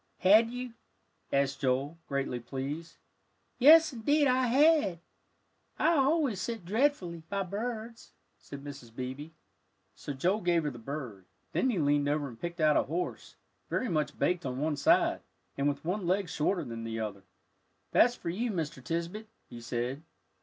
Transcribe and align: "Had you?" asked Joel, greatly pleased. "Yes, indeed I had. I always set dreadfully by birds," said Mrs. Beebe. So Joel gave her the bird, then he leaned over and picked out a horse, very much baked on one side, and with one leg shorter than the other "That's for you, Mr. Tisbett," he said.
"Had 0.21 0.49
you?" 0.49 0.73
asked 1.31 1.61
Joel, 1.61 1.99
greatly 2.07 2.39
pleased. 2.39 2.97
"Yes, 3.59 3.93
indeed 3.93 4.25
I 4.25 4.47
had. 4.47 4.99
I 5.77 5.89
always 5.93 6.41
set 6.41 6.65
dreadfully 6.65 7.21
by 7.29 7.43
birds," 7.43 8.11
said 8.39 8.63
Mrs. 8.63 8.95
Beebe. 8.95 9.29
So 9.93 10.11
Joel 10.13 10.41
gave 10.41 10.63
her 10.63 10.71
the 10.71 10.79
bird, 10.79 11.25
then 11.51 11.69
he 11.69 11.77
leaned 11.77 12.09
over 12.09 12.27
and 12.27 12.41
picked 12.41 12.59
out 12.59 12.77
a 12.77 12.81
horse, 12.81 13.35
very 13.69 13.89
much 13.89 14.17
baked 14.17 14.43
on 14.43 14.57
one 14.59 14.75
side, 14.75 15.21
and 15.55 15.69
with 15.69 15.85
one 15.85 16.07
leg 16.07 16.29
shorter 16.29 16.63
than 16.63 16.83
the 16.83 16.99
other 16.99 17.21
"That's 17.91 18.15
for 18.15 18.31
you, 18.31 18.49
Mr. 18.49 18.83
Tisbett," 18.83 19.27
he 19.51 19.61
said. 19.61 20.01